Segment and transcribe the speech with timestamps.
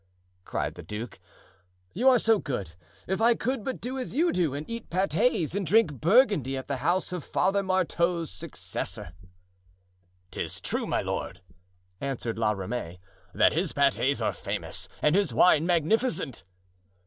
[0.45, 1.19] cried the duke,
[1.93, 2.73] "you are so good;
[3.05, 6.67] if I could but do as you do, and eat pates and drink Burgundy at
[6.67, 9.13] the house of Father Marteau's successor."
[10.31, 11.41] "'Tis true, my lord,"
[11.99, 12.99] answered La Ramee,
[13.35, 16.45] "that his pates are famous and his wine magnificent."